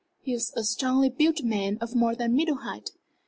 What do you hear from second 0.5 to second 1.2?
a strongly